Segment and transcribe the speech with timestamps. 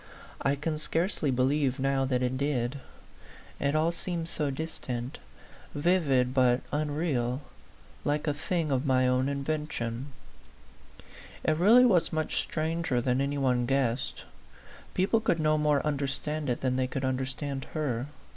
[0.41, 2.79] I can scarcely believe now that it did:
[3.59, 5.19] it all seems so distant,
[5.75, 7.43] vivid but unreal,
[8.03, 10.07] like a thing of my own invention.
[11.43, 14.23] It really was much stranger than any one guessed.
[14.95, 18.07] People could no more understand it than they could understand her.